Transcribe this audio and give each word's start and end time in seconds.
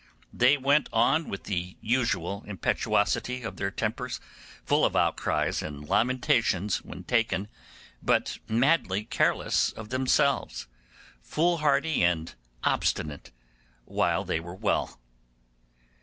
They 0.33 0.57
went 0.57 0.89
on 0.91 1.29
with 1.29 1.43
the 1.43 1.77
usual 1.79 2.43
impetuosity 2.47 3.43
of 3.43 3.57
their 3.57 3.69
tempers, 3.69 4.19
full 4.65 4.83
of 4.83 4.95
outcries 4.95 5.61
and 5.61 5.87
lamentations 5.87 6.77
when 6.77 7.03
taken, 7.03 7.49
but 8.01 8.39
madly 8.47 9.03
careless 9.03 9.71
of 9.71 9.89
themselves, 9.89 10.65
foolhardy 11.21 12.01
and 12.03 12.33
obstinate, 12.63 13.29
while 13.85 14.23
they 14.23 14.39
were 14.39 14.55
well. 14.55 14.99